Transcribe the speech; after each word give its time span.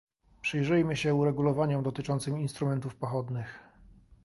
Przyjrzymy 0.41 0.95
się 0.95 1.15
uregulowaniom 1.15 1.83
dotyczącym 1.83 2.37
instrumentów 2.39 2.95
pochodnych 2.95 3.59